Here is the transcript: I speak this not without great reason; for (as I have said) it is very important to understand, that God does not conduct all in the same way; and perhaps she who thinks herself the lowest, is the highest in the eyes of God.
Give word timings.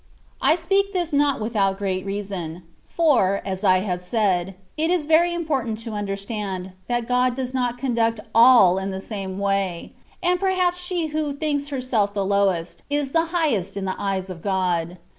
I 0.41 0.55
speak 0.55 0.93
this 0.93 1.13
not 1.13 1.39
without 1.39 1.77
great 1.77 2.03
reason; 2.07 2.63
for 2.89 3.39
(as 3.45 3.63
I 3.63 3.81
have 3.81 4.01
said) 4.01 4.55
it 4.75 4.89
is 4.89 5.05
very 5.05 5.31
important 5.31 5.77
to 5.83 5.91
understand, 5.91 6.71
that 6.87 7.07
God 7.07 7.35
does 7.35 7.53
not 7.53 7.77
conduct 7.77 8.19
all 8.33 8.79
in 8.79 8.89
the 8.89 8.99
same 8.99 9.37
way; 9.37 9.93
and 10.23 10.39
perhaps 10.39 10.79
she 10.79 11.09
who 11.13 11.33
thinks 11.33 11.67
herself 11.67 12.15
the 12.15 12.25
lowest, 12.25 12.81
is 12.89 13.11
the 13.11 13.25
highest 13.25 13.77
in 13.77 13.85
the 13.85 13.95
eyes 13.99 14.31
of 14.31 14.41
God. 14.41 14.97